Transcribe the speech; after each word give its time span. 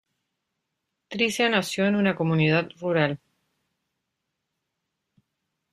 Tricia 1.09 1.47
nació 1.47 1.85
en 1.85 1.95
una 1.95 2.15
comunidad 2.15 2.69
rural. 2.79 3.19